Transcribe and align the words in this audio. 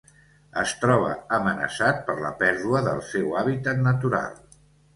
Es 0.61 0.71
troba 0.83 1.11
amenaçat 1.37 2.01
per 2.09 2.17
la 2.25 2.33
pèrdua 2.41 2.83
del 2.89 3.05
seu 3.13 3.39
hàbitat 3.43 3.87
natural. 3.93 4.45